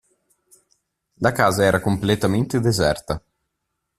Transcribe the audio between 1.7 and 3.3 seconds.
completamente deserta.